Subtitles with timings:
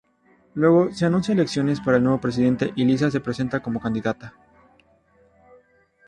[0.55, 4.33] Luego, se anuncian elecciones para el nuevo presidente y Lisa se presenta como candidata.